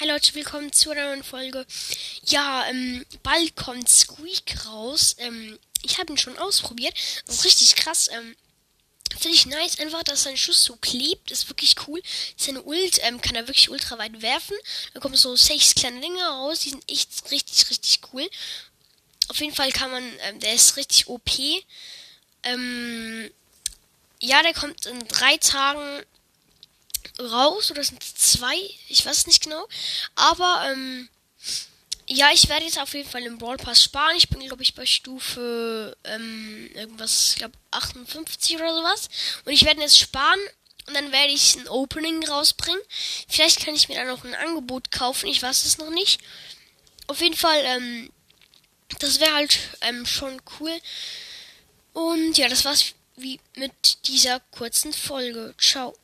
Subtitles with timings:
[0.00, 1.66] Hi Leute, willkommen zu einer neuen Folge.
[2.26, 5.16] Ja, ähm, bald kommt Squeak raus.
[5.18, 6.94] Ähm, ich habe ihn schon ausprobiert.
[7.26, 8.08] Das ist richtig krass.
[8.12, 8.36] Ähm,
[9.18, 11.32] Finde ich nice, einfach, dass sein Schuss so klebt.
[11.32, 12.00] Ist wirklich cool.
[12.36, 14.56] Seine Ult ähm, kann er wirklich ultra weit werfen.
[14.94, 16.60] Da kommen so sechs kleine Dinge raus.
[16.60, 18.30] Die sind echt richtig, richtig cool.
[19.26, 21.28] Auf jeden Fall kann man, ähm, der ist richtig OP.
[22.44, 23.32] Ähm,
[24.20, 26.04] ja, der kommt in drei Tagen
[27.20, 28.56] raus oder sind zwei,
[28.88, 29.66] ich weiß nicht genau.
[30.14, 31.08] Aber ähm,
[32.06, 34.16] ja, ich werde jetzt auf jeden Fall im Brawl Pass sparen.
[34.16, 39.08] Ich bin, glaube ich, bei Stufe ähm, irgendwas, ich glaube 58 oder sowas.
[39.44, 40.40] Und ich werde jetzt sparen
[40.86, 42.80] und dann werde ich ein Opening rausbringen.
[43.28, 45.26] Vielleicht kann ich mir dann noch ein Angebot kaufen.
[45.26, 46.20] Ich weiß es noch nicht.
[47.08, 48.10] Auf jeden Fall, ähm,
[49.00, 50.74] das wäre halt ähm, schon cool.
[51.92, 55.54] Und ja, das war's wie mit dieser kurzen Folge.
[55.58, 55.94] Ciao.